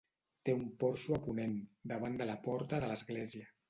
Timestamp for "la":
2.35-2.41